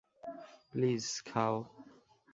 [0.71, 1.55] Please, খাও।